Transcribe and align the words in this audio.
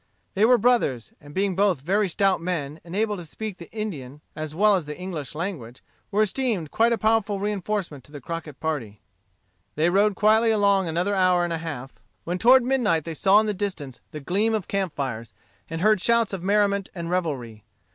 They 0.33 0.45
were 0.45 0.57
brothers, 0.57 1.13
and 1.21 1.31
being 1.31 1.55
both 1.55 1.81
very 1.81 2.09
stout 2.09 2.41
men, 2.41 2.79
and 2.83 2.95
able 2.95 3.17
to 3.17 3.23
speak 3.23 3.59
the 3.59 3.71
Indian 3.71 4.21
as 4.35 4.55
well 4.55 4.73
as 4.73 4.85
the 4.87 4.97
English 4.97 5.35
language, 5.35 5.83
were 6.09 6.23
esteemed 6.23 6.71
quite 6.71 6.91
a 6.91 6.97
powerful 6.97 7.39
reinforcement 7.39 8.03
to 8.05 8.11
the 8.11 8.19
Crockett 8.19 8.59
party. 8.59 8.99
They 9.75 9.91
rode 9.91 10.15
quietly 10.15 10.49
along 10.49 10.87
another 10.87 11.13
hour 11.13 11.43
and 11.43 11.53
a 11.53 11.59
half, 11.59 11.93
when 12.23 12.39
toward 12.39 12.63
midnight 12.63 13.03
they 13.03 13.13
saw 13.13 13.39
in 13.39 13.45
the 13.45 13.53
distance 13.53 14.01
the 14.09 14.19
gleam 14.19 14.55
of 14.55 14.67
camp 14.67 14.95
fires, 14.95 15.35
and 15.69 15.81
heard 15.81 16.01
shouts 16.01 16.33
of 16.33 16.41
merriment 16.41 16.89
and 16.95 17.11
revelry. 17.11 17.63